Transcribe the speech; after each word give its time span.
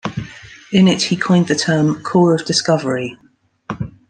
In 0.71 0.87
it, 0.87 0.99
he 1.03 1.15
coined 1.15 1.45
the 1.47 1.53
term 1.53 2.01
"Corps 2.01 2.33
of 2.33 2.43
Discovery". 2.45 3.17